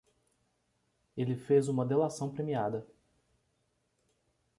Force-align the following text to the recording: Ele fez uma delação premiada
Ele 1.15 1.35
fez 1.35 1.67
uma 1.67 1.85
delação 1.85 2.31
premiada 2.33 2.87